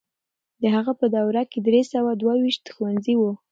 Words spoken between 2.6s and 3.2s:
ښوونځي